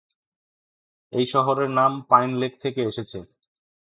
[1.13, 3.19] এই শহরের নাম পাইন লেক থেকে এসেছে।